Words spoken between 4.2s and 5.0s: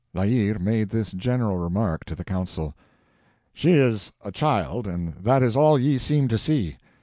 a child,